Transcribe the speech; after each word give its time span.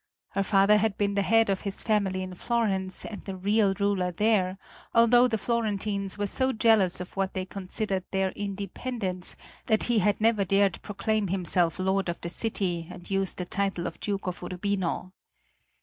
Her 0.29 0.41
father 0.41 0.77
had 0.77 0.97
been 0.97 1.13
the 1.13 1.21
head 1.21 1.47
of 1.51 1.61
his 1.61 1.83
family 1.83 2.23
in 2.23 2.33
Florence 2.33 3.05
and 3.05 3.21
the 3.23 3.35
real 3.35 3.75
ruler 3.75 4.11
there, 4.11 4.57
although 4.95 5.27
the 5.27 5.37
Florentines 5.37 6.17
were 6.17 6.25
so 6.25 6.51
jealous 6.51 6.99
of 6.99 7.15
what 7.15 7.35
they 7.35 7.45
considered 7.45 8.05
their 8.09 8.31
independence 8.31 9.35
that 9.67 9.83
he 9.83 9.99
had 9.99 10.19
never 10.19 10.43
dared 10.43 10.81
proclaim 10.81 11.27
himself 11.27 11.77
lord 11.77 12.09
of 12.09 12.19
the 12.21 12.29
city 12.29 12.87
and 12.89 13.11
used 13.11 13.37
the 13.37 13.45
title 13.45 13.85
of 13.85 13.99
Duke 13.99 14.25
of 14.25 14.41
Urbino. 14.41 15.13